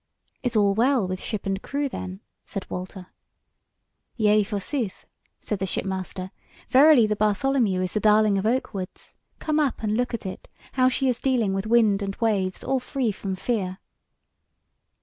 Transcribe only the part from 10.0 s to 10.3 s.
at